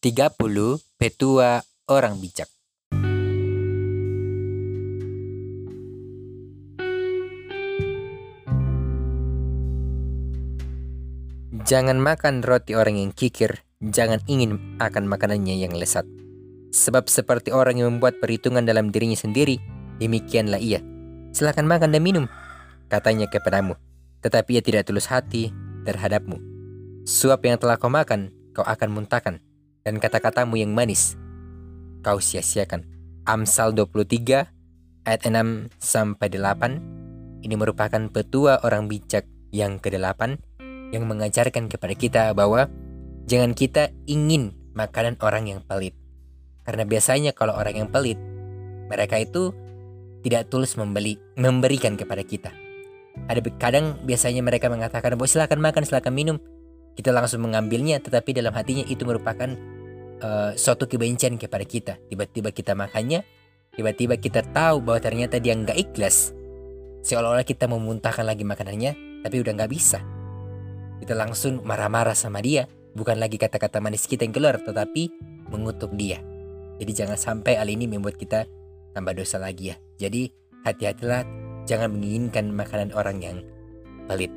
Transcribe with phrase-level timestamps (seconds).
[0.00, 2.48] 30 petua orang bijak.
[11.68, 16.08] Jangan makan roti orang yang kikir, jangan ingin akan makanannya yang lesat.
[16.72, 19.60] Sebab seperti orang yang membuat perhitungan dalam dirinya sendiri,
[20.00, 20.80] demikianlah ia.
[21.36, 22.24] Silakan makan dan minum,
[22.88, 23.76] katanya kepadamu.
[24.24, 25.52] Tetapi ia tidak tulus hati
[25.84, 26.40] terhadapmu.
[27.04, 29.44] Suap yang telah kau makan, kau akan muntahkan
[29.84, 31.16] dan kata-katamu yang manis
[32.00, 32.84] kau sia-siakan.
[33.28, 34.48] Amsal 23
[35.04, 40.40] ayat 6 sampai 8 ini merupakan petua orang bijak yang ke-8
[40.90, 42.66] yang mengajarkan kepada kita bahwa
[43.28, 45.94] jangan kita ingin makanan orang yang pelit.
[46.66, 48.18] Karena biasanya kalau orang yang pelit
[48.90, 49.54] mereka itu
[50.20, 52.52] tidak tulus membeli memberikan kepada kita.
[53.26, 56.36] Ada kadang biasanya mereka mengatakan bahwa silakan makan, silakan minum.
[56.94, 59.50] Kita langsung mengambilnya tetapi dalam hatinya itu merupakan
[60.20, 61.92] uh, suatu kebencian kepada kita.
[62.08, 63.24] Tiba-tiba kita makannya,
[63.74, 66.36] tiba-tiba kita tahu bahwa ternyata dia nggak ikhlas.
[67.00, 70.04] Seolah-olah kita memuntahkan lagi makanannya, tapi udah nggak bisa.
[71.00, 75.08] Kita langsung marah-marah sama dia, bukan lagi kata-kata manis kita yang keluar, tetapi
[75.48, 76.20] mengutuk dia.
[76.76, 78.44] Jadi jangan sampai hal ini membuat kita
[78.92, 79.76] tambah dosa lagi ya.
[79.96, 80.28] Jadi
[80.64, 81.24] hati-hatilah,
[81.64, 83.36] jangan menginginkan makanan orang yang
[84.08, 84.32] pelit.